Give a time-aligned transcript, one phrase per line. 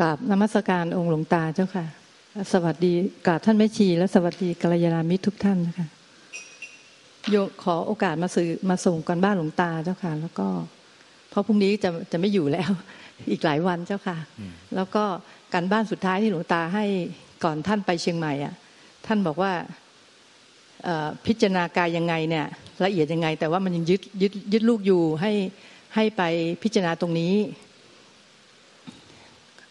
[0.02, 1.86] ราบนมัสการองค์หลวงตาเจ้าค่ะ
[2.52, 2.92] สวัสดี
[3.26, 5.86] กราบท่านแม่ชี และสวัสดีกัลยาณมิตรทุกท่านนะคะ
[7.30, 10.46] โยขอโอกาสมาสื่อมาส่งกันบ้านหลวงตาเจ้าค่ะ แล้วก็
[11.30, 12.70] เพราะพรุ่งนี้จะจะไม่อยู่แล้ว
[13.30, 14.16] อีกหลายวันเจ้าค่ะ
[14.74, 15.04] แล้วก็
[15.54, 16.84] การบ้านสุดท้ายที่หลวงตาให้
[17.44, 18.54] ก่อนท่านไปเชียงใหม่อะ
[19.06, 19.52] ท่านบอกว่า
[21.26, 22.46] พิจารณากายยังไงเนี่ย
[22.84, 25.32] ละเอียดยังไง แต่ว่ามันยังยึดยึดยึดลูกอยู่ให้
[25.94, 26.22] ให้ไป
[26.62, 27.34] พิจารณาตรงนี้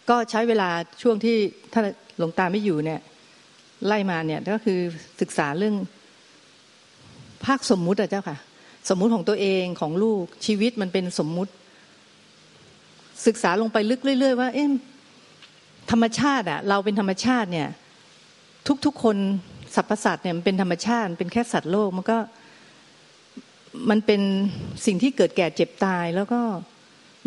[0.09, 0.69] ก็ใช้เวลา
[1.01, 1.37] ช่วงที่
[1.73, 1.83] ท่าน
[2.17, 3.01] หลวงตาไม่อยู่เนี่ย
[3.87, 4.79] ไล่มาเนี่ยก็คือ
[5.21, 5.75] ศึกษาเรื่อง
[7.45, 8.37] ภาคสมมุติอะเจ้าค่ะ
[8.89, 11.51] สมมุติของตัวเองของลูกชีวิตมันเป็นสมมุติ
[13.27, 14.67] ศึกษาลงไปลึกเรื่อย ๆ ว่า เอ๊ะ
[15.91, 17.67] ธรรมชาติอะเราเป็นธรรมชาติเนี่ย
[18.85, 19.17] ทุกๆคน
[19.75, 22.17] สรรพสัตว์เนี่ยมันเป็นธรรมชาติเป็นแค่สัตว์โลกมันก็
[23.89, 24.21] มันเป็น
[24.85, 26.41] สิ่งที่เกิดแก่เจ็บตายแล้วก็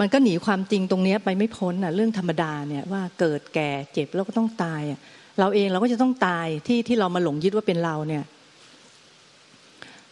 [0.01, 5.01] มันก็หนีความจริงตรงนี้ไปไม่พ้นอะเรื่องธรรมดาเนี่ยว่าเกิดแก่เจ็บแล้วก็ต้องตายอะ
[5.39, 8.25] เราเองเราก็จะต้องตายที่ที่เรามาหลงยึดว่าเป็นเราเนี่ย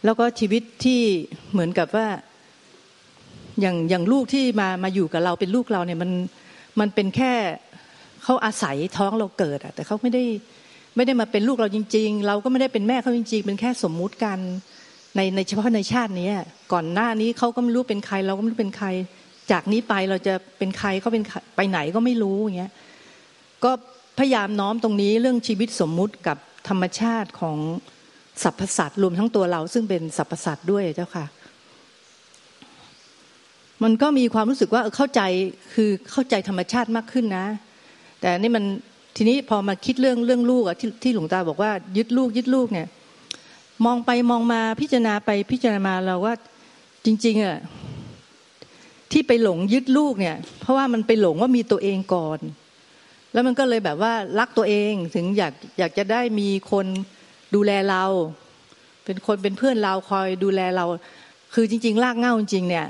[0.05, 1.01] แล้วก็ชีวิตที่
[1.51, 2.07] เหมือนกับว่า
[3.61, 6.11] อย่างอย่างลูกที่มามาอยู่กับเราเป็นลูกเราเนี่ยมัน
[6.79, 7.33] มันเป็นแค่
[8.23, 10.23] เขาอาศัยท้องเราเกิดอะแต่เขาไม่ได้
[10.95, 14.37] ไม่ได้มาเป็นลูกเราจริง ๆ เราก็ไม่ได้เป็นแม่เขาจริง ๆ เป็นแค่สมมุติกัน
[15.15, 16.29] ในในเฉพาะในชาตินี้
[16.73, 18.87] ก่อนหน้านี้เขาก็ไม่รู้เป็นใคร เราก็ไม่รู้เป็นใคร
[19.51, 21.23] จากนี้ไปเราจะเป็นใครเขาเป็น
[21.55, 22.71] ไปไหนก็ไม่รู้อย่างเงี้ย
[23.63, 23.71] ก็
[24.19, 26.37] พยายามน้อมตรงนี้เรื่องชีวิตสมมุติกับ
[26.69, 27.57] ธรรมชาติของ
[28.43, 31.25] สรรพสัตว์รวมทั้งตัวเราซึ่งเป็นสรรพสัตว์ด้วยเจ้าค่ะ
[33.83, 35.21] มันก็มีความรู้สึกว่าเข้าใจ
[35.73, 37.45] คือเข้าใจธรรมชาติมากขึ้นนะ
[38.21, 38.65] แต่นี่มัน
[39.15, 42.87] ทีนี้พอมาคิดเรื่องเรื่องลูกอะที่ที่หลวงตาบอกว่ายึดลูกยึดลูกเนี่ย
[43.85, 46.33] มองไปมองมาพิจารณาไปพิจารณามาเราว่า
[47.05, 47.57] จริงๆอะ
[49.11, 52.39] ที่ไปหลงยึดลูกเนี่ย เพราะว่ามันไปหลงว่ามีตัวเองก่อน
[53.33, 56.85] แล้วมันก็เลยแบบว่ารักตัวเองถึงอยากอยากจะได้มีคน
[57.55, 58.03] ดูแลเรา
[59.05, 60.85] เป็นคนเป็นเพื่อนเราคอยดูแลเรา
[61.53, 62.87] คือจริงๆลากเง่าจริงเนี่ย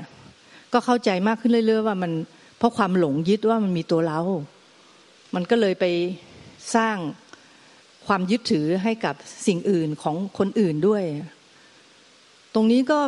[0.72, 2.12] ก็เข้าใจมากขึ้นเรื่อย ๆ ว่ามัน
[2.58, 4.20] เพราะความหลงยึดว่ามันมีตัวเรา
[5.34, 5.84] มันก็เลยไป
[6.74, 6.96] สร้าง
[8.06, 9.14] ความยึดถือให้กับ
[9.46, 11.04] สิ่งอื่นของคนอื่นด้วย
[12.54, 12.98] ตรงนี้ก็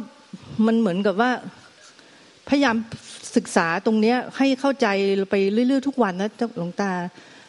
[0.66, 1.30] มันเหมือนกับว่า
[2.48, 2.76] พยายาม
[3.36, 4.86] ศึกษาตรงเนี้ยให้เข้าใจ
[5.30, 6.92] ไปเรื่อยๆทุกวันนะหลวงตา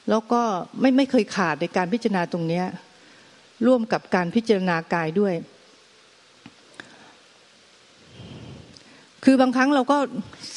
[0.09, 0.41] แล้วก็
[0.79, 2.65] ไม่ไม่เคยขาดในการพิจารณาตรงเนี้ย
[3.67, 5.33] ร่วมกับการพิจารณากายด้วย
[9.23, 9.97] คือบางครั้งเราก็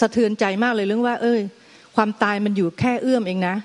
[0.01, 1.41] สะเทือนใจมากเลยเรื่องว่า เอ้ย
[1.97, 3.57] ความตายมันอยู่แค่เอื้อมเองนะ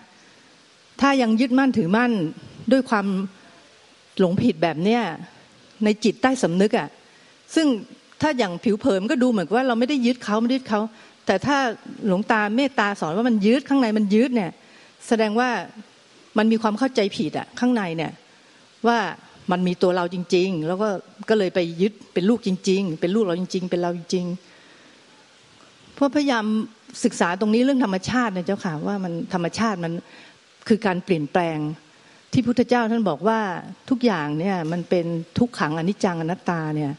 [1.01, 2.11] ถ้ายังยึดมั่นถือมั่น
[2.71, 3.07] ด้วยความ
[4.19, 5.01] หลงผิดแบบเนี้ย
[5.83, 6.89] ในจิตใต้สำนึกอะ่ะ
[7.55, 7.67] ซึ่ง
[8.21, 10.81] ถ้าอย่างผิวเผินก็ดูเหมือนว่าเราไม่ได้ยึดเขาไม่ยึดเขา
[11.25, 11.57] แต่ถ้า
[12.07, 14.51] หลวงตาเมตตาสอนว่ามันยึดข้างในมันยึดเนี่ย
[15.07, 15.49] แสดงว่า
[16.37, 18.11] มันมีความเข้าใจผิดอะข้างในเนี่ย
[18.87, 18.97] ว่า
[19.51, 20.89] มันมีตัวเราจริง ๆ แล้วก็
[21.29, 26.45] ก็เลยไปยึดเป็นลูกจริง ๆ เป็นลูกเราจริง ๆ เป็นเราจริงๆเพราะพยายาม
[27.03, 29.93] ศึกษาตรงนี้เรื่องธรรมชาตินะเจ้าค่ะว่ามันธรรมชาติมัน
[30.67, 31.57] คือการเปลี่ยนแปลง
[32.33, 33.39] ที่พุทธเจ้าท่านบอกว่า
[33.89, 35.05] ทุกอย่างเนี่ยมันเป็น
[35.39, 36.91] ทุกขังอนิจจังอนัตตาเนี่ย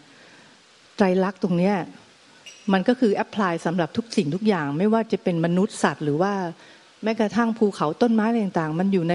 [1.02, 1.76] รลักษณ์ตรงเนี้ย
[2.72, 6.32] มันก็คือแอพพลายสำหรับทุกสิ่งทุกอย่าง ไม่ว่าจะเป็นมนุษย์สัตว์ หรือว่า
[7.02, 9.14] แม้กระทั่งภูเขาต้นไม้อะไรต่างๆ มันอยู่ใน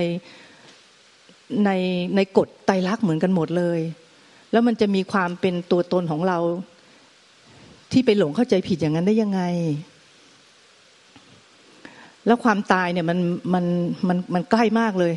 [1.66, 1.72] ใน
[2.16, 3.80] ในกฎไตรลักษณ์เหมือนกันหมดเลย
[4.52, 6.38] แล้วมันจะมีความเป็นตัวตนของเรา
[7.92, 9.42] ที่ไปหลงเข้าใจผิดอย่างนั้นได้ยังไง
[12.26, 13.20] แล้วความตายเนี่ยมัน
[13.54, 13.66] มัน
[14.08, 15.14] มันมันใกล้มากเลย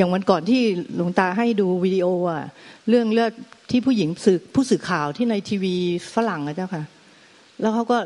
[0.00, 0.62] อย่างวันก่อนที่
[0.96, 2.44] หลวงตาให้ดูวิดีโออะ
[2.88, 3.32] เรื่องเลือด
[3.70, 5.74] ที่ผู้หญิงสื่อผู้สื่อข่าวที่ในทีวี
[6.14, 6.84] ฝรั่งอะเจ้าค่ะ
[7.60, 7.96] แล้วเขาก็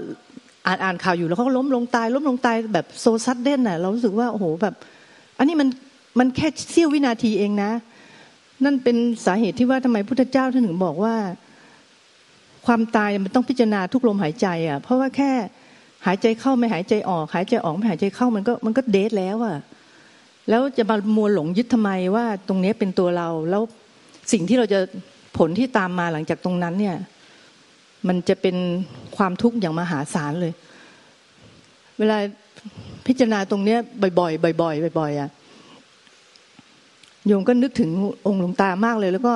[0.67, 4.75] อ่านอ่านข่าวอยู่แล้วเขาก็ล้มลงตาย ล้มลงตายแบบโซซัดเด่นน่ะเรารู้สึกว่าโอ้โหแบบ
[5.39, 5.69] อันนี้มัน
[6.19, 7.71] มันแค่เสี้ยววินาทีเองนะ
[8.65, 11.15] นั่นเป็นสาเหตุที่ว่าทำไมพุทธเจ้าท่านถึงบอกว่า
[12.67, 15.31] ความตายมันต้องพิจารณาทุกลมหายใจ อะ เพราะว่าแค่
[16.07, 19.57] หายใจเข้าไม่หายใจออก หายใจออกไม่หายใจเข้ามันก็มันก็เดทแล้วอะ
[20.49, 23.63] แล้วจะมามัวหลงยึดทำไมว่าตรงนี้เป็นตัวเรา แล้ว
[24.33, 24.81] สิ่งที่เราจะ
[25.39, 26.97] ผลที่ตามมาหลังจากตรงนั้นเนี่ย
[28.09, 28.57] มันจะเป็น
[29.17, 30.53] ความทุกข์อย่างมหาศาลเลย
[31.99, 32.17] เวลา
[33.07, 33.79] พิจารณาตรงเนี้ย
[34.19, 35.31] บ่อยๆบ่อยๆบ่อยๆอะ
[37.27, 37.91] โยมก็นึกถึง
[38.27, 39.35] องค์หลวงตามากเลย แล้วก็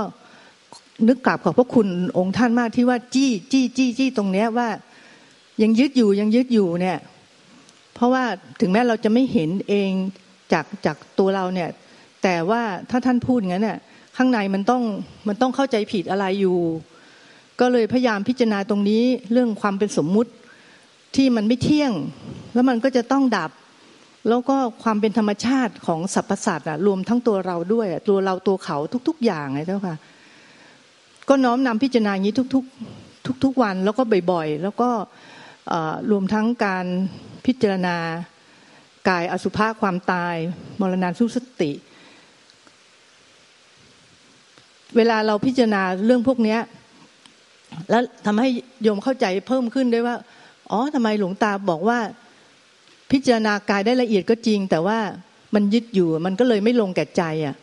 [1.08, 1.88] นึกกราบขอบพระคุณ
[2.18, 4.68] องค์ท่านมากที่ว่าจี้จี้จี้จี้ตรงเนี้ยว่า
[5.62, 6.98] ยังยึดอยู่ยังยึดอยู่เนี่ย
[7.94, 8.24] เพราะว่า
[8.60, 9.90] ถึงแม้เราจะไม่เห็นเอง
[10.52, 11.68] จากจากตัวเราเนี่ย
[12.22, 13.78] แต่ว่าถ้าท่านพูดงั้นเนี่ย
[14.16, 14.82] ข้างในมันต้อง
[15.28, 16.58] มันต้องเข้าใจผิดอะไรอยู่
[17.60, 19.02] ก็เลยพยายามพิจารณาตรงนี้
[19.32, 20.32] เรื่องความเป็นสมมุติ
[21.16, 21.92] ที่มันไม่เที่ยง
[22.54, 23.50] แล้วมันก็จะต้องดับ
[24.28, 28.76] แล้วก็ความเป็นธรรมชาติของสรรพสัตว์อะรวมทั้งตัวเราด้วยตัวเราตัวเขา
[29.08, 29.96] ทุก ๆ อย่างไงเจ้าค่ะ
[31.28, 32.64] ก็น้อมนำพิจารณาอย่างนี้ทุก
[33.00, 34.02] ๆ ทุก ๆ วันแล้วก็
[34.32, 34.90] บ่อยๆ แล้วก็
[36.10, 36.86] รวมทั้งการ
[37.46, 37.96] พิจารณา
[39.08, 40.36] กายอสุภะความตาย
[40.80, 41.72] มรณาสุสติ
[44.96, 46.56] เวลาเราพิจารณาเรื่องพวกนี้
[47.90, 48.48] แล้วทำให้
[48.82, 50.16] โยมเข้าใจเพิ่มขึ้นด้วยว่า
[50.70, 51.98] อ๋อทำไมหลวงตาบอกว่า
[53.12, 54.98] พิจารณากายได้ละเอียดก็จริง แต่ว่า
[55.54, 57.56] มันยึดอยู่มันก็เลยไม่ลงแก่ใจอะ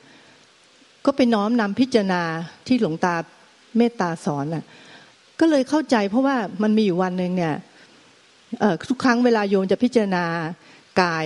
[1.06, 2.22] ก็ไปน้อมนำพิจารณา
[2.68, 3.16] ที่หลวงตา
[3.78, 4.64] เมตตาสอนอะ
[5.40, 7.56] ก็เลยเข้าใจเพราะว่ามันมีอยู่วันหนึ่งเนี่ย
[8.90, 10.26] ทุกครั้งเวลาโยมจะพิจารณา
[11.02, 11.26] กาย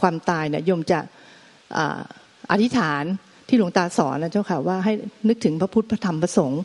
[0.00, 0.98] ความตายเนี่ยโยมจะ
[2.50, 3.02] อธิษฐาน
[3.48, 4.92] ที่หลวงตาสอนนะเจ้าค่ะว่าให้
[5.28, 6.62] นึกถึงพระพุทธพระธรรมพระสงฆ์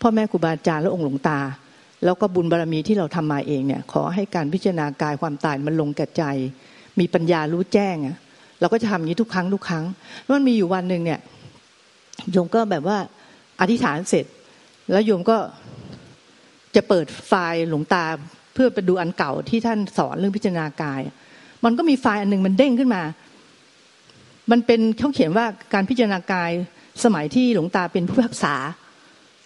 [0.00, 1.38] พ่อแม่ครูบาอาจารย์และองค์หลวงตา
[2.04, 6.22] แล้วก็บุญบารรมีที่เราทำมาเองเนี่ยขอให้การพิจารณากายความตายมันลงแก่ใจ
[7.00, 8.16] มีปัญญารู้แจ้งอะ
[8.60, 9.84] เราก็จะทำอย่างนี้ทุกครั้งทุกครั้ง
[10.22, 11.20] แล้วมันมีอยู่วันหนึ่งเนี่ย
[12.30, 12.98] โยมก็แบบว่า
[13.60, 14.26] อธิษฐานเสร็จ
[14.92, 15.38] แล้วโยมก็
[16.76, 18.04] จะเปิดไฟล์หลวงตา
[18.54, 21.00] เพื่อไปดูอันเก่าที่ท่านสอนเรื่องพิจารณากาย
[21.64, 23.02] มันก็มีไฟล์อันหนึ่งมันเด้งขึ้นมา
[24.50, 26.50] มันเป็นเขาเขียนว่าการพิจารณากาย
[27.04, 28.54] สมัยที่หลวงตาเป็นผู้รักษา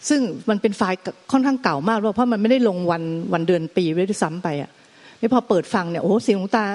[0.09, 0.21] ซึ่ง
[0.51, 0.99] มันเป็นไฟล์
[1.33, 3.03] ค่อนข้างเก่ามากเพราะมันไม่ได้ลงวัน
[3.33, 4.71] วันเดือนปีไว้ด้วยซ้ำไปอะ
[5.19, 6.67] ไม่พอเปิดฟังเนี่ยโอ้เสียงหลวงตา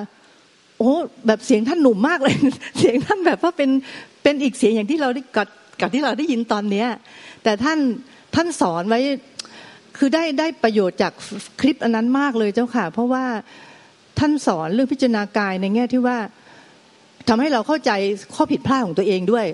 [0.79, 0.91] โอ้
[1.27, 2.35] แบบเสียงท่านหนุ่มมากเลย
[2.77, 3.69] เสียงท่านแบบว่าเป็น
[4.23, 5.47] เป็นอีกเสียงอย่างที่เราได้กับ
[5.81, 6.87] กับที่เราได้ยินตอนเนี้ย
[7.43, 7.79] แต่ท่าน
[8.35, 8.99] ท่านสอนไว้
[9.97, 11.13] คือได้ได้ประโยชน์จาก
[11.61, 13.25] คลิปอันนั้นมากเลยเจ้าค่ะ เพราะว่า
[14.23, 16.17] ท่านสอนเรื่องพิจารณากายในแง่ที่ว่า
[17.27, 17.91] ทำให้เราเข้าใจ
[18.35, 19.45] ข้อผิดพลาดของตัวเองด้วย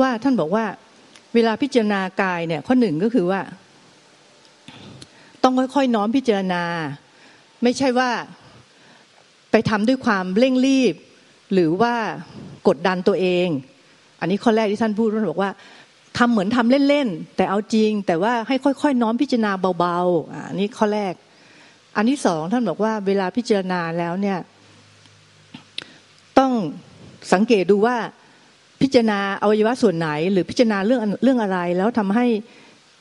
[0.00, 0.64] ว่าท่านบอกว่า
[1.34, 3.40] เวลาพิจารณากายเนี่ยข้อหนึ่งก็คือว่า
[5.42, 6.64] ต้องค่อยๆน้อมพิจารณา
[7.62, 8.10] ไม่ใช่ว่า
[9.50, 10.94] ไปทำด้วยความเร่งรีบ
[11.52, 11.94] หรือว่า
[12.68, 13.48] กดดันตัวเอง
[14.20, 15.50] อันนี้ข้อแรกที่ท่านพูดท่านบอกว่า
[16.18, 21.14] ทำเหมือนทำเล่นๆแต่เอาจริง แต่ว่าให้ค่อยๆ น้อมพิจารณาเบาๆอันนี้ข้อแรก
[21.96, 24.38] อันที่สองท่านบอกว่าเวลาพิจารณาแล้วเนี่ย
[26.38, 26.52] ต้อง
[27.32, 27.96] สังเกตดูว่า
[28.82, 32.26] พิจารณาอวัยวะส่วนไหน หรือพิจารณาเรื่องเรื่องอะไร แล้วทำให้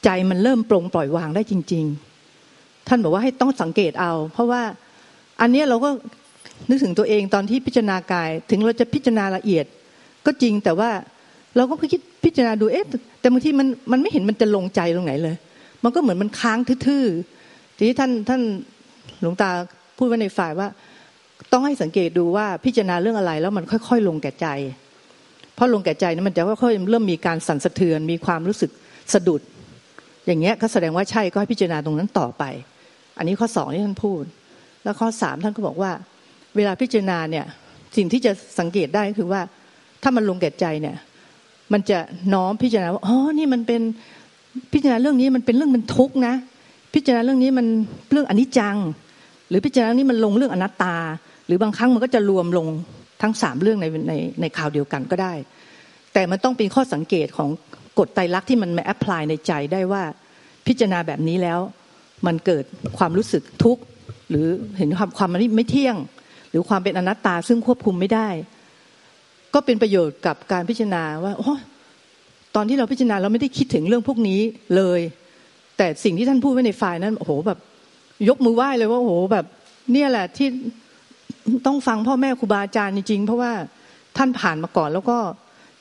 [0.03, 1.85] ใจมันเริ่มปรงปล่อยวางได้จริง
[2.35, 4.61] ๆ ท่านบอกว่าให้ต้องสังเกตเอา เพราะว่า
[5.41, 5.89] อันนี้เราก็
[6.69, 9.65] นึกถึงตัวเองตอนที่พิจารณากาย ถึงเราจะพิจารณาละเอียด
[10.25, 10.89] ก็จริงแต่ว่า
[11.55, 12.85] เราก็คิดพิจารณาดูเอ๊ะ
[13.19, 15.35] แต่บางทีมันมันไม่เห็นมันจะลงใจตรงไหนเลย
[15.83, 18.41] มันก็เหมือนมันค้างทื่อๆทีนี้ท่านท่าน
[19.19, 19.49] หลวงตา
[19.97, 20.67] พูดไว้ในฝ่ายว่า
[21.51, 24.47] ต้องให้สังเกตดูว่าพิจารณาเรื่องอะไรแล้วมันค่อย ๆ ลงแก่ใจ
[25.55, 28.71] เพราะลงแก่ใจนั้นมันจะค่อยๆเริ่มมีการสั่นสะเทือน มีความรู้สึก
[29.13, 29.41] สะดุด
[30.25, 32.43] อย่างเงี้ยก็แสดงว่าใช่ก็ให้พิจารณาตรงนั้นต่อไป
[33.17, 34.23] อันนี้ข้อสองที่ท่านพูด
[34.83, 35.91] แล้วข้อสามท่านก็บอกว่า
[36.55, 37.45] เวลาพิจารณาเนี่ย
[37.97, 39.41] สิ่งที่จะสังเกตได้ก็คือว่า
[40.03, 40.95] ถ้ามันลงแก่ใจเนี่ย
[41.73, 41.99] มันจะ
[42.33, 43.81] น้อมพิจารณาว่าอ๋อนี่มันเป็น
[44.73, 46.35] พิจารณาเรื่องนี้มันเป็นเรื่องมันทุกข์นะ
[46.93, 47.67] พิจารณาเรื่องนี้มัน
[48.11, 48.77] เรื่องอนิจจัง
[49.49, 50.95] หรือพิจารณานี้มันลงเรื่องอนัตตา
[51.45, 52.67] หรือบางครั้งมันก็จะรวมลง
[53.21, 55.33] ทั้งสามเรื่องในในในข่าวเดียวกันก็ได้
[56.13, 57.49] แต่มันต้องเป็นข้อสังเกตของ
[57.99, 60.03] กฎไตรลักษณ์ที่มันมาแอพพลายในใจได้ว่า
[60.67, 61.59] พิจารณาแบบนี้แล้ว
[62.25, 62.63] มันเกิด
[62.97, 63.81] ความรู้สึกทุกข์
[64.29, 64.45] หรือ
[64.77, 65.95] เห็นความความมันไม่เที่ยง
[66.49, 68.27] หรือความเป็นอนัตตาซึ่งควบคุมไม่ได้
[69.53, 71.53] ก็เป็นประโยชน์กับการพิจารณาว่าโอ้
[72.55, 74.39] ตอนที่เราพิจารณาเราไม่ได้คิดถึงเรื่องพวกนี้
[74.75, 75.01] เลย
[75.81, 77.59] แต่สิ่งที่ท่านพูดไว้ในไฟล์นั้นโอ้โหแบบ
[78.29, 79.45] ยกมือไหว้เลยว่าโอ้โหแบบ
[79.91, 80.47] เนี่ยแหละที่
[81.65, 83.51] ต้องฟังพ่อแม่ครูบาอาจารย์จริงๆเพราะว่า
[84.17, 85.17] ท่านผ่านมาก่อนแล้วก็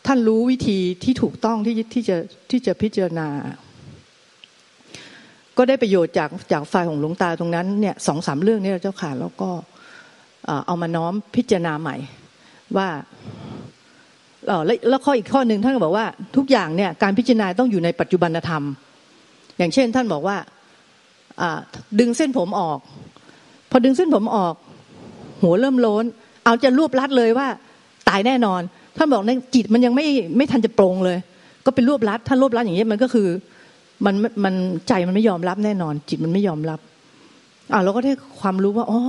[0.07, 2.17] ท่านรู้วิธีที่ถูกต้องที่ที่จะ
[2.51, 3.29] ที่จะพิจารณา
[5.57, 9.51] ก็ได้ประโยชน์จากจากไฟของหลวงตาตรงนั้นเนี่ยสองสามเรื่องนี้เราเจ้าค่ะแล้วก็
[10.67, 11.97] เอามาน้อมพิจารณาใหม่
[12.77, 12.89] ว่า
[14.89, 18.65] แล้วข้ออีกข้อหนึ่งท่านก็บอกว่า ทุกอย่างเนี่ยการพิจารณาต้องอยู่ในปัจจุบันธรรม
[19.61, 20.37] อย่างเช่น ท่านบอกว่า
[22.01, 22.79] ดึงเส้นผมออก
[23.71, 24.55] พอดึงเส้นผมออก
[25.43, 26.05] หัวเริ่มโล้น
[26.45, 27.49] เอาจะรวบรัดเลยว่า
[28.09, 28.61] ตายแน่นอน
[28.97, 31.19] ท่านบอกในจิตมันยังไม่ไม่ทันจะปรงเลย
[31.67, 33.29] ก็เป็นรวบรัดถ้ารวบรัดอย่างนี้มันก็คือ
[34.05, 34.15] มัน
[34.45, 34.55] มัน
[34.89, 36.81] ใจมันไม่ยอมรับแน่นอน จิตมันไม่ยอมรับ
[37.73, 39.01] อ่าเราก็ได้ความรู้ว่าอ๋อ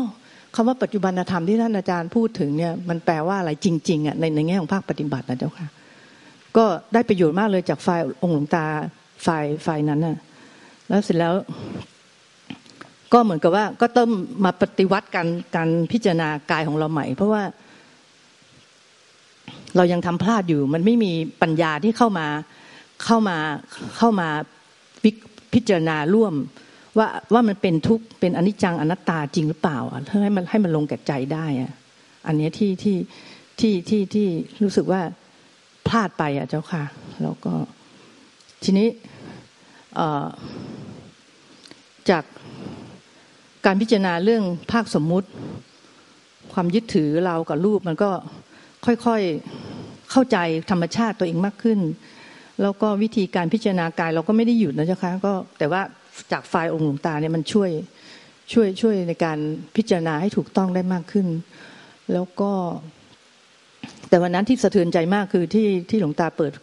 [0.55, 5.67] คำว่าปัจจุบันธรรมที่ท่านอาจารย์พูดถึงเนี่ยมันแปลว่าอะไรจริงๆอะในในแง่ของภาคปฏิบัตินะเจ้าค่ะ
[6.58, 8.65] ก็ได้ประโยชน์มากเลยจากฝ่ายองค์หลวงตา
[9.25, 10.17] ฝ่ายฝ่ายนั้นน่ะ
[10.91, 11.33] แล้วเสร็จแล้ว
[13.13, 14.10] ก็เหมือนกับว่า ก็ต้อง
[14.45, 17.43] มาปฏิวัติการการพิจารณากายของเราใหม่ เพราะว่า
[19.75, 22.27] เรายังทำพลาดอยู่ มันไม่มีปัญญาที่เข้ามา
[23.05, 23.38] เข้ามา
[23.98, 24.29] เข้ามา
[25.53, 26.33] พิจารณาร่วม
[26.98, 29.79] ว่าว่ามันเป็นทุกข์เป็นอนิจจังอนัตตาจริงหรือเปล่า
[30.24, 31.71] ให้มันให้มันลงแก่ใจได้อะ
[32.27, 32.98] อันนี้ที่ที่
[33.60, 34.27] ที่ที่ที่
[34.63, 35.01] รู้สึกว่า
[35.88, 36.83] พลาดไปอะเจ้าค่ะ
[37.24, 37.53] แล้วก็
[38.63, 38.88] ทีนี้
[39.95, 40.27] เอ่อ
[42.10, 42.24] จาก
[43.65, 45.27] การพิจารณาเรื่องภาคสมมุติ
[46.53, 48.12] ความยึดถือเรากับรูปมันก็
[48.86, 50.38] ค่อยๆเข้าใจ
[50.72, 51.79] ธรรมชาติตัวเองมากขึ้น
[52.62, 55.81] แล้วก็วิธีการพิจารณากายเราก็ไม่ได้หยุดนะเจ้าค่ะก็แต่ว่า
[56.31, 57.70] จากไฟล์องค์หลวงตาเนี่ยมันช่วย
[58.53, 59.38] ช่วยช่วยในการ
[59.75, 61.27] พิจารณาให้ถูกต้องได้มากขึ้น
[62.13, 62.51] แล้วก็
[64.10, 66.53] แต่วันนั้นที่สะเทือนใจมากคือที่ที่หลวงตาเปิด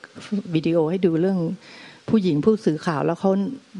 [0.54, 1.38] วิดีโอให้ดูเรื่อง
[2.08, 3.30] ผู้หญิงผู้สื่อข่าวแล้วเขา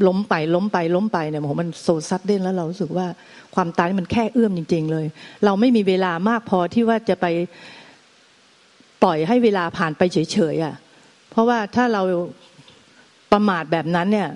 [0.06, 3.06] ล้มไปล้มไปล้มไปเนี่ยโหมันโซซัดเด่นแล้วเรารู้สึกว่า
[3.54, 5.06] ความตายมันแค่เอื้อมจริง ๆ เลย
[5.44, 7.26] เราไม่มีเวลามากพอที่ว่าจะไป
[9.02, 10.75] ปล่อยให้เวลาผ่านไปเฉยๆอะ
[11.30, 12.02] เพราะว่าถ้าเรา
[13.32, 14.28] ประมาทแบบนั้นเนี่ย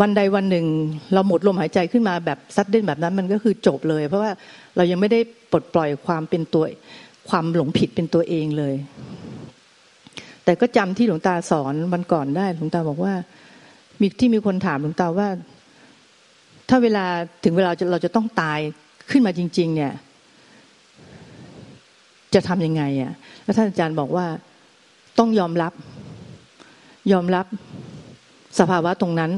[0.00, 0.66] วันใดวันหนึ่ง
[1.14, 4.30] เราหมดลมหายใจขึ้นมาแบบซัดเด่นแบบนั้นมันก็คือจบเลย เพราะว่า
[4.76, 6.64] เรายังไม่ได้ปลดปล่อยความเป็นตัว
[7.28, 8.74] ความหลงผิดเป็นตัวเองเลย
[10.46, 13.14] แต่ก็จำที่หลวงตาสอนวันก่อนได้ หลวงตาบอกว่า
[14.00, 15.28] มีที่มีคนถามหลวงตาว่า
[16.68, 17.04] ถ้าเวลา
[17.44, 18.58] ถึงเวลาเราจะต้องตาย
[19.10, 19.92] ขึ้นมาจริง ๆ เนี่ย
[22.34, 23.12] จะทำยังไงอะ
[23.44, 24.26] แล้วท่านอาจารย์บอกว่า
[25.18, 25.72] ต้องยอมรับ
[27.12, 27.46] ยอมรับ
[28.58, 29.30] สภาวะตรงนั้น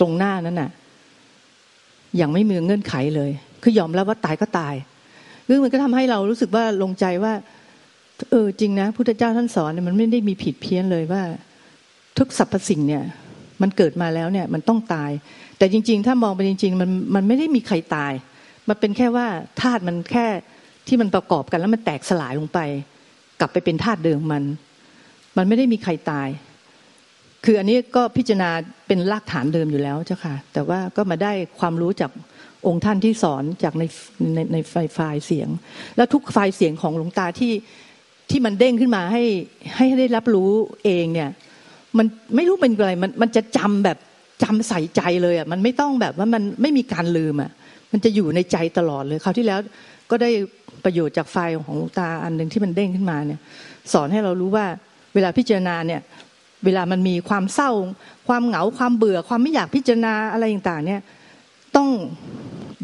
[0.00, 0.70] ตรงหน้านั้นน่ะ
[2.16, 3.30] อย่างไม่มีเงื่อนไขเลย
[3.62, 4.74] คือยอมรับว่าตายก็ตาย
[5.48, 7.32] ซึ่งมันก็ทำให้เรารู้สึกว่าลงใจว่า
[8.30, 11.22] เออจริงนะพุทธเจ้าท่านสอนเนี่ยมันไม่ได้มีผิดเพี้ยนเลยว่า
[12.18, 13.04] ทุกสรรพสิ่งเนี่ย
[13.62, 15.10] มันเกิดมาแล้วเนี่ย มันต้องตาย
[15.58, 18.12] แต่จริง ๆ ถ้ามองไปจริง ๆ มันมันไม่ได้มีใครตาย
[18.68, 19.26] มันเป็นแค่ว่า
[19.60, 20.26] ธาตุมันแค่
[20.86, 22.58] ที่มันประกอบกันแล้วมันแตกสลายลงไป
[23.40, 24.44] กลับไปเป็นธาตุเดิมมัน
[25.36, 26.28] มันไม่ได้มีใครตาย
[27.44, 28.50] คืออันนี้ก็พิจารณา
[28.86, 32.10] เป็นรากฐานเดิมอยู่แล้วเจ้าค่ะ แต่ว่าก็มาได้ความรู้จาก
[32.66, 33.84] องค์ท่านที่สอนจากใน
[34.34, 35.48] ในในไฟฟล์เสียง
[35.96, 37.52] แล้วทุกไฟล์เสียงของหลวงตาที่
[38.30, 39.22] ที่มันเด้งขึ้นมาให้
[39.76, 40.50] ให้ได้รับรู้
[40.84, 41.30] เองเนี่ย
[41.98, 42.06] มัน
[42.36, 43.98] ไม่รู้เป็นอะไรมันมันจะจำแบบ
[44.42, 47.50] จำใส่ใจเลยอะมันไม่ต้องแบบว่ามันไม่มีการลืมอะ
[47.92, 49.60] มันจะอยู่ในใจตลอดเลยคราวที่แล้ว
[50.10, 50.30] ก็ได้
[50.84, 53.40] ประโยชน์จากไฟล์ของลวงตาอันหนึ่งที่มันเด้งขึ้นมาเนี่ย
[53.92, 54.66] สอนให้เรารู้ว่า
[55.14, 56.00] เวลาพิจารณาเนี่ย
[56.64, 57.70] เวลามันมีความเศร้า
[58.28, 61.00] ความเหงาความเบื่อ ความไม่อยากพิจารณาอะไรต่างๆ เนี่ย
[61.76, 61.88] ต้อง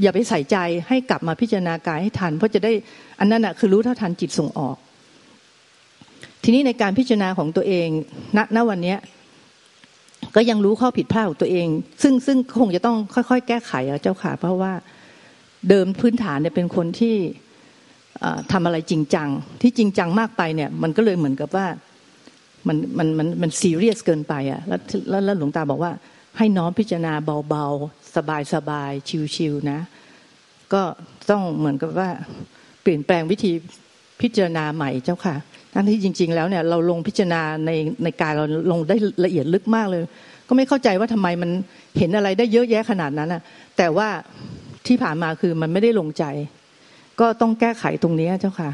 [0.03, 0.57] อย่าไปใส่ใจ
[0.89, 2.73] ให้กลับมาพิจารณากายให้ทัน เพราะจะได้
[3.19, 4.77] อันนั้นอะคือรู้เท่าทันจิตส่งออก
[6.45, 7.89] ทีนี้ในการพิจารณาของตัวเอง
[8.37, 8.97] ณณวันนี้
[10.35, 11.69] ก็ยังรู้ข้อผิดพลาดของตัวเอง
[12.03, 13.73] ซึ่งซึ่งคงจะต้องค่อย ๆ แก้ไข
[14.03, 14.73] เจ้าค่ะ เพราะว่า
[15.69, 17.17] เดิมพื้นฐานเนี่ยเป็นคนที่
[18.53, 19.29] ทำอะไรจริงจัง
[19.63, 21.67] ที่จริงจังมากไปเนี่ย มันก็เลยเหมือนกับว่า
[22.69, 24.81] มันมันมันมันซีเรียสเกินไปอะแล้ว
[25.25, 25.93] แล้วหลวงตาบอกว่า
[26.39, 27.13] ให้น้อมพิจารณา
[27.49, 28.15] เบาๆ
[28.55, 29.81] สบายๆ ชิวๆนะ
[30.73, 30.83] ก็
[31.31, 32.11] ต้องเหมือนกับว่า
[32.83, 33.53] เปลี่ยนแปลงวิธี
[34.21, 35.37] พิจารณาใหม่เจ้าค่ะ
[35.73, 37.71] ทั้งที่จริง ๆ แล้วเนี่ยเราลงพิจารณาใน
[38.05, 40.03] ในกายเราลงได้ละเอียดลึกมากเลย
[40.49, 41.51] ก็ไม่เข้าใจว่าทำไมมัน
[41.99, 43.43] เห็นอะไรได้เยอะแยะขนาดนั้นอะ
[43.77, 44.09] แต่ว่า
[44.87, 46.25] ที่ผ่านมาคือมันไม่ได้ลงใจ
[47.21, 48.71] ก็ต้องแก้ไขตรงนี้เจ้าค่ะ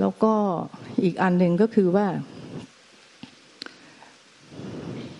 [0.00, 0.32] แล้วก็
[1.04, 2.06] อีกอันหนึ่งก็คือว่า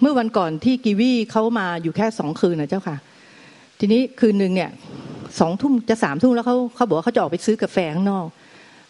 [0.01, 2.97] เมื่อวันก่อนที่กีวีเขามาอยู่แค่สองคืนนะเจ้าค่ะ
[3.79, 4.71] ทีนี้คืนหนึ่งเนี่ย
[5.41, 8.27] สองทุ่มจะสามทุ่มแล้วเขาเขาบอกว่าเขาจะออกไปซื้อกาแฟข้างนอก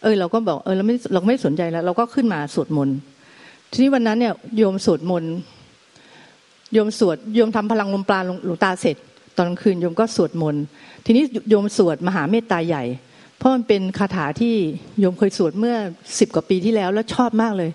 [0.05, 2.97] เออเราก็บอกเออเราไม่เราไม่สนใจแล้ว เราก็ขึ้นมาสวดมนต์
[3.71, 5.33] ทีนี้วันนั้นเนี่ยโยมสวดมนต์
[6.73, 8.97] โยมสวดโยมทำพลังลมปราณหลวงตาเสร็จ
[9.37, 10.63] ตอนคืนโยมก็สวดมนต์
[11.05, 12.83] ทีนี้โยมสวดมหาเมตตาใหญ่
[13.37, 14.55] เพราะมันเป็นคาถาที่
[14.99, 15.75] โยมเคยสวดเมื่อ
[16.19, 17.69] สิบกว่าปีที่แล้วแล้วชอบมากเลย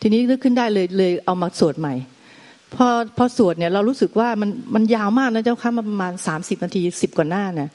[0.00, 1.94] ทีนี้นึกขึ้นได้เลยเลยเอามาสวดใหม่
[2.74, 7.70] พอพอสวดเนี่ยเรารู้สึกว่ามันมันยาวมากนะเจ้าค่ะประมาณสามสิบนาทีสิบกว่าหน้าเนี่ย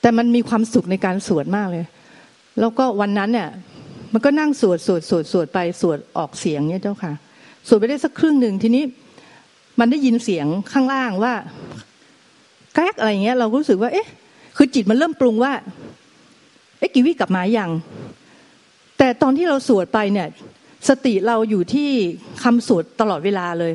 [0.00, 1.84] แต่มันมีความสุขในการสวดมากเลย
[2.60, 3.50] แล้วก็วันนั้นเนี่ย
[4.12, 7.12] มันก็นั่งสวดสวดสวดสวดไปสวดออกเสียงเนี่ยเจ้าค่ะ
[7.68, 8.84] สวดไปได้สักครึ่งหนึ่งทีนี้
[9.80, 11.34] มันได้ยินเสียงข้างล่างว่า
[12.74, 14.08] แกรกอะไรเงี้ย เรารู้สึกว่า เอ๊ะ
[14.56, 15.52] คือจิตมันเริ่มปรุงว่า
[16.78, 17.70] เอ๊ะกิวิกลับมาอย่าง
[18.98, 20.28] แต่ตอนที่เราสวดไปเนี่ย
[20.88, 21.88] สติเราอยู่ที่
[22.42, 23.72] คำสวดตลอดเวลาเลย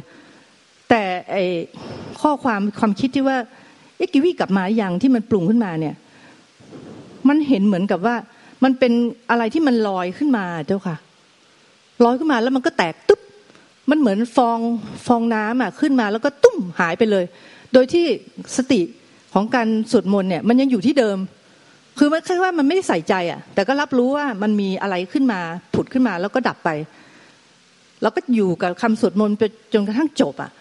[0.90, 1.36] แต่ไอ
[2.22, 3.38] ข้อความความคิดที่ว่า
[3.98, 5.96] เอ๊กิวีกลับมาอย่างที่มันปรุงขึ้นมาเนี่ย
[7.28, 8.16] มันเห็นเหมือนกับว่า
[8.64, 8.94] มันเป็น
[9.30, 10.98] อะไรที่มันลอยขึ้นมาเจ้าค่ะ
[12.04, 13.22] ลอยขึ้นมาแล้วมันก็แตกตุ๊บ
[13.90, 14.60] มันเหมือนฟอง
[15.08, 17.26] ฟองน้ำอะขึ้นมาแล้วก็ตุ้มหายไปเลย
[17.74, 18.06] โดยที่
[18.58, 18.82] สติ
[19.34, 21.18] ของการสวดมนต์เนี่ยมันยังอยู่ที่เดิม
[22.00, 25.40] คือมันแค่ว่ามันไม่ได้ใส่ใจอะ แต่ก็รับรู้ว่ามันมีอะไรขึ้นมา
[25.74, 26.70] ผุดขึ้นมาแล้วก็ดับไป
[28.02, 29.44] เราก็อยู่กับคำสวดมนต์ไป
[29.74, 30.52] จนกระทั่งจบอะ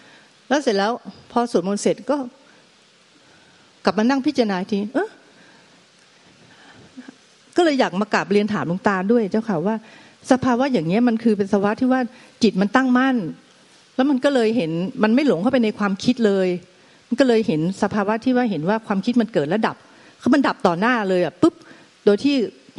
[0.48, 0.92] แล้วเสร็จแล้ว
[1.32, 2.16] พอสวดมนต์เสร็จก็
[3.84, 5.08] กลับมานั่งพิจารณาทีเออ
[7.56, 9.74] ก็เลยอยากมากราบเรียนถามหลวงตาด้วยเจ้าค่ะว่า
[10.30, 12.00] สภาวะอย่างเงี้ยมันคือเป็นสภาวะที่ว่า
[12.42, 13.16] จิตมันตั้งมั่น
[13.96, 14.70] แล้วมันก็เลยเห็น
[15.02, 16.48] มันไม่หลงเข้าไปในความคิดเลย
[17.08, 19.76] มันก็เลยเห็นสภาวะที่ว่าเห็นว่าความคิดมันเกิดแล้วดับ
[20.18, 21.54] เขามันดับต่อหน้าเลยอะปุ๊บ
[22.04, 22.34] โดยที่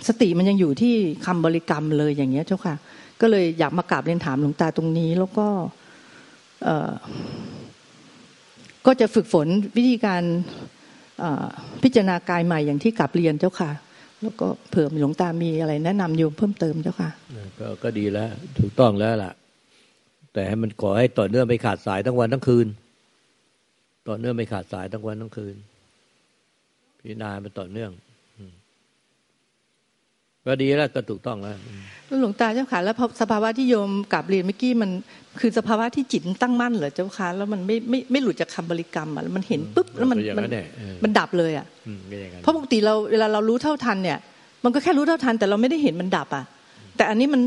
[0.07, 0.93] สติมันยังอยู่ที่
[1.25, 2.75] คำบริกรรมเลยอย่างเงี้ยเจ้าค่ะ
[3.21, 5.47] ก็เลยอยากมากราบเรียนถามหลวงตาตรงนี้ แล้วก็
[6.63, 6.69] เอ
[8.85, 10.23] ก็จะฝึกฝนวิธีการ
[11.83, 13.71] พิจารณากายใหม่อย่างที่กลับเรียนเจ้าค่ะ
[14.23, 17.09] แล้วก็เผื่อหลวงตามีอะไรแนะนำโยมเพิ่มเติมเจ้าค่ะ
[17.59, 19.31] ก็ก็ดีแล้ว ถูกต้องแล้วล่ะ
[20.33, 22.67] แต่ให้มันขอให้ต่อเนื่องไม่ขาดสายทั้งวันทั้งคืน
[24.07, 25.55] ต่อเนื่องไม่ขาดสายทั้งวันทั้งคืน
[26.99, 27.91] พิจารณามันต่อเนื่อง
[30.47, 31.57] ก็ดีแล้วก็ถูกต้องแล้ว
[32.21, 34.91] หลวงตาเจ้าค่ะแล้วสภาวะที่โยมกับเรียนเมื่อกี้มัน
[35.39, 40.45] คือสภาวะที่จิตตั้งมั่นเหรอเจ้าค่ะแล้วมันไม่ไม่ไม่หลุดจากคำบริกรรมอะมันเห็นปุ๊บแล้วมันมัน
[41.03, 41.65] มันดับเลยอะ
[42.41, 44.19] เพราะปกติเราเวลาเรารู้เท่าทันเนี่ย
[44.63, 46.43] มันก็แค่รู้เท่าทันแต่เราไม่ได้เห็นมันดับอะ
[46.97, 47.41] แต่อันนี้มัน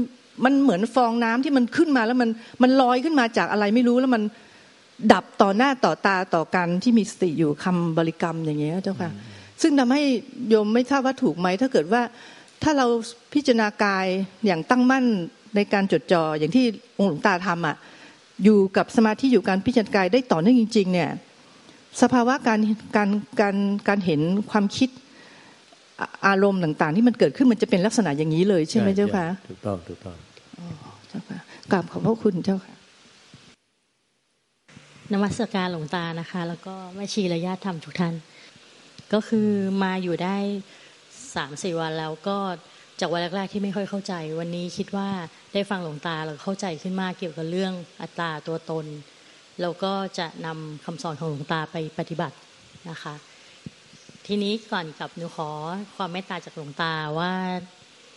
[0.44, 2.30] มันเหมือนฟองน้ำที่มันขึ้นมาแล้วมัน
[2.62, 4.22] มันลอยขึ้นมาจากอะไรไม่รู้แล้วมัน
[5.12, 9.10] ดับต่อหน้าต่อตาต่อกันที่มีสติอยู่คำบริกรรมอย่างเงี้ยเจ้าค่ะ
[9.62, 10.02] ซึ่งทำให้
[10.48, 12.02] โยมไม่ทราบว่าถูกไหมถ้าเกิดว่า
[12.62, 12.86] ถ้าเรา
[13.34, 14.06] พิจารณากาย
[14.46, 15.04] อย่างตั้งมั่น
[15.56, 16.64] ในการจดจ่ออย่างที่
[16.98, 17.76] องค์หลวงตาทำอะ
[18.44, 21.10] อยู่กับสมาธิอยู่การพิจารณากายได้ต่อเนื่องจริง ๆ เนี่ย
[22.02, 22.60] สภาวะการ
[22.96, 23.08] การ
[23.40, 23.56] การ
[23.88, 24.20] การเห็น
[24.50, 24.90] ความคิด
[26.26, 30.16] อารมณ์ต่าง ๆ ที่มันเกิดขึ้นมันจะเป็นลักษณะอย่างนี้เลยใช่ไหมเจ้าค่ะถูกต้องถูกต้อง
[31.08, 31.38] เจ้าค่ะ
[31.72, 32.74] กราบขอบพระคุณเจ้าค่ะ
[35.12, 38.14] นมัสการหลวงตานะคะ แล้วก็แม่ชีระยะธรรมทุกท่าน
[39.12, 39.48] ก็คือ
[39.82, 40.36] มาอยู่ได้
[41.34, 42.38] สามสี่วันแล้วก็
[43.00, 45.08] จากวันแรกๆที่ไม่ค่อยเข้าใจ วันนี้คิดว่า
[45.52, 48.86] ได้ฟังหลวงตาเราเข้าใจขึ้นมากเกี่ยวกับเรื่องอัตตาตัวตน
[49.60, 52.36] แล้วก็จะนำคำสอนของหลวงตาไปปฏิบัติ
[52.90, 53.14] นะคะ
[54.26, 55.50] ทีนี้ก่อนกับหนูขอ
[55.96, 57.32] ความเมตตาจากหลวงตาว่า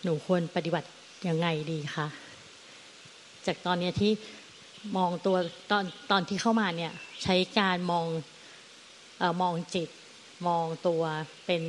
[0.03, 0.87] หนูควรปฏิบัติ
[1.27, 2.07] ยังไงดีคะ
[3.45, 4.11] จากตอนนี้ที่
[4.97, 5.37] มองตัว
[5.71, 8.05] ตอนตอนที่เข้ามาเนี่ยใช้การมอง
[9.21, 9.89] อมองจิต
[10.47, 11.01] มองตัว
[11.45, 11.63] เป็น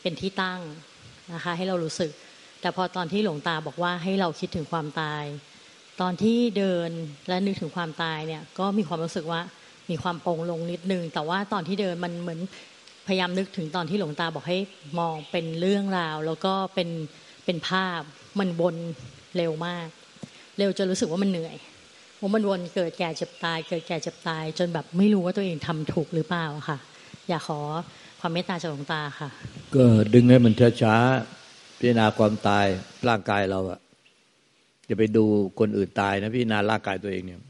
[0.00, 0.60] เป็นที่ตั้ง
[1.32, 2.10] นะคะให้เรารู้สึก
[2.66, 5.24] แต่พอตอนที่หลวงตาบอกว่าให้เราคิดถึงความตาย
[6.00, 6.90] ตอนที่เดิน
[7.28, 9.40] และนึกถึงความตายเนี่ย ก็มีความรู้สึกว่า
[9.90, 12.40] มีความโปร่งลงนิดนึง แต่ว่าตอนที่เดินมันเหมือน
[13.06, 14.58] พยายามนึกถึงตอนที่หลวงตาบอกให้
[14.98, 16.88] มองเป็นเรื่องราว แล้วก็เป็น
[17.44, 18.00] เป็นภาพ
[18.38, 18.76] มันวน
[19.36, 19.88] เร็วมาก
[20.58, 21.56] เร็วจนรู้สึกว่ามันเหนื่อย
[22.20, 26.78] ว่ามันวนเกิดแก่เจ็บตาย เกิดแก่เจ็บตาย จนแบบไม่รู้ว่าตัวเองทำถูกหรือเปล่าค่ะ
[27.28, 27.60] อยากขอ
[28.20, 29.28] ความเมตตาจากหลวงตาค่ะ
[29.74, 30.96] ก็ดึงให้มันช้า
[31.78, 32.66] พิจารณาความตาย
[33.08, 33.80] ร่างกายเราอะ
[34.88, 35.24] จะไปดู
[35.58, 37.40] คนอื่นตายนะพิจารณาร่างกายตัวเองเนี่ย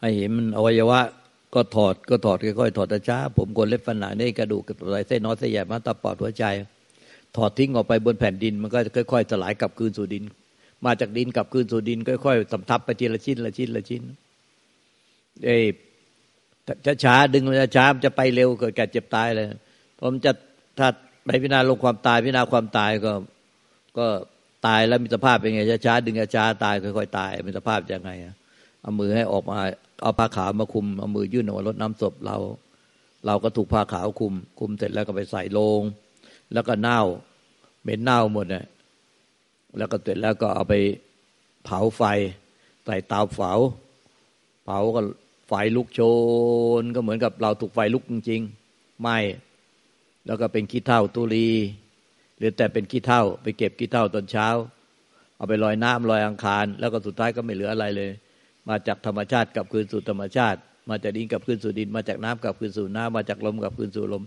[0.00, 1.00] ให้เห็นมันอวัยวะ
[1.54, 6.44] ก็ถอดก็ถอดค่อยๆถอดช้าผมคนเล็บฝันหนาเนื้อกระดูกกระไรเส้นน้อยเส้นใหญ่มาตาปอดหัวใจ
[7.36, 8.78] ถอดทิ้งออกไปบนแผ่นดิน มันก็
[9.12, 10.24] ค่อยๆสลายกลับคืนสู่ดิน
[10.84, 14.02] มาจากดินกลับคืนสู่ดิน ค่อยๆสำทับไปทีละชิ้นละชิ้นละชิ้น
[15.44, 15.56] เอ้
[16.84, 19.46] ช้าช้าดึงมันช้ามันจะไปเร็วเกิดแก่เจ็บตายเลย
[20.00, 20.32] ผมจะ
[20.78, 20.88] ถ้า
[21.24, 23.12] ไปพิจารณาลงความตายพิจารณาความตายก็
[23.98, 24.06] ก็
[24.66, 28.10] ตายแล้วมีสภาพเป็นไงช้าช้าดึงช้าตายค่อยๆตายมีสภาพยังไง
[28.82, 29.58] เอามือให้ออกมา
[30.02, 32.36] เอาผ้าขาวมาคุมเอามือยื่นออกมาลดน้ำศพเรา
[33.26, 35.80] เราก็ถูกผ้าขาวคุม คุมเสร็จแล้วก็ไปใส่ลง
[36.52, 37.00] แล้วก็เน่า
[37.82, 38.64] เหม็นเน่าหมดเนี่ย
[39.78, 40.74] แล้วก็เสร็จแล้วก็เอาไป
[41.64, 42.02] เผาไฟ
[42.84, 43.52] ใส่เตาเผา
[44.64, 45.00] เผาก็
[45.48, 46.00] ไฟลุกโช
[46.80, 49.08] น ก็เหมือนกับเราถูกไฟลุกจริงๆไหม
[50.30, 51.48] แล้วก็เป็นขี้เท่าตุลี
[52.38, 54.48] หรือแต่เป็นขี้เท่าไปเก็บขี้เท่าตอนเช้า
[55.36, 58.10] เอาไปลอยน้ำลอยอังคาร แล้วก็สุดท้ายก็ไม่เหลืออะไรเลย
[58.68, 60.58] มาจากธรรมชาติกับคืนสู่ธรรมชาติ
[60.90, 64.22] มาจากดินกับคืนสู่ดิน มาจากน้ำกับคืนสู่น้ำมาจากลมกับคืนสู่ลม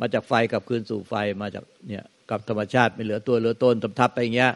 [0.00, 4.52] มาจากไฟกับคืนสู่ไฟ มาจากเนี่ยกับธรรมชาติไม่เหลือตัวเหลือต้นทำทับไปอย่างเงี้ย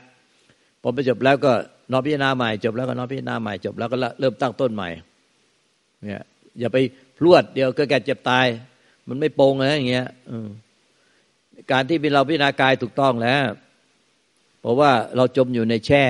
[0.82, 1.52] พอไปจบแล้วก็
[1.92, 4.88] นอนพิจารณาใหม่จบแล้วก็นอนพิจารณาใหม่จบแล้วก็เริ่มตั้งต้นใหม่
[6.04, 6.22] เนี่ย
[6.60, 6.78] อย่าไป
[7.18, 8.46] พรวดเดียวก็แก่เจ็บตาย
[9.08, 10.06] มันไม่โปงนะอย่างเงี้ย
[11.72, 13.46] การที่เราพิจารณากายถูกต้องแล้ว
[14.60, 16.04] เพราะว่าเราจมอยู่ในแช่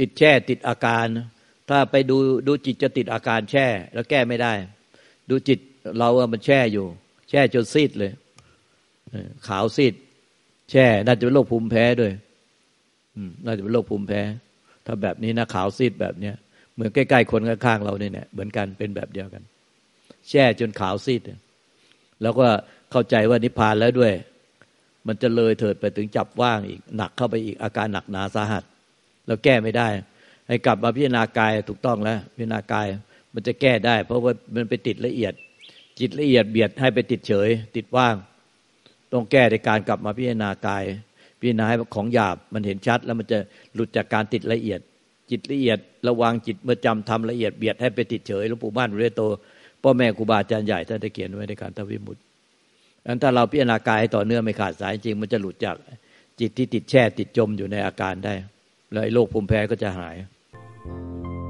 [0.00, 1.06] ติดแช่ติดอาการ
[1.68, 4.52] ถ้าไปดูดูจิตจะติดอาการแช่ แล้วแก้ไม่ได้
[5.30, 5.58] ดูจิต
[5.98, 6.86] เราอะมันแช่อยู่
[7.30, 8.12] แช่จนซีดเลย
[9.48, 9.94] ขาวซีด
[10.70, 12.12] แช่ น่าจะเป็นโรคภูมิแพ้ด้วย
[13.44, 14.20] น่าจะเป็นโรคภูมิแพ้
[14.86, 16.34] ถ้าแบบนี้นะขาวซีดแบบเนี้ย
[16.74, 19.42] เหมือนใกล้ๆคนข้างๆเราเนี่ยเหมือนกันเป็นแบบเดียวกัน
[20.28, 21.20] แช่จนขาวซีด
[22.22, 22.46] แล้วก็
[22.90, 24.12] เข้าใจว่านิพพานแล้วด้วย
[25.06, 28.64] มันจะเลยเถิดไปถึงจับว่างอีกหนักเข้าไปอีกอาการหนักหนาสาหัส
[29.26, 29.88] เราแก้ไม่ได้
[30.48, 32.86] ให้กลับมาพิจารณากายถูกต้องแล้ว พิจารณากาย
[33.34, 35.32] มันจะแก้ได้ เพราะว่ามันไปติดละเอียด
[36.00, 38.14] จิตละเอียดเบียดให้ไปติดเฉย ติดว่าง
[39.12, 40.84] ต้องแก้ในการกลับมาพิจารณากาย
[41.40, 43.38] พิจารณาให้ของหยาบมันเห็นชัด แล้วมันจะ
[43.74, 44.80] หลุดจากการติดละเอียด
[45.30, 49.22] จิตละเอียด ระวังจิตเมื่อจำทำละเอียดเบียดให้ไปติดเฉยหลวงปู่บ้านเรโต
[49.82, 52.20] พ่อแม่ครูบาอาจารย์ใหญ่ท่านได้เขียนไว้ในการทวิมุตติ
[53.06, 55.76] อันถ้าเราพิจารณากายให้ต่อเนื่องไม่ขาดสายจริง มันจะหลุดจาก
[56.40, 58.34] จิตที่ติดแช่ติดจมอยู่ในอาการได้
[58.92, 60.16] แล้วไอ้โรคภูมิแพ้ก็จะหาย
[60.86, 61.43] Thank you.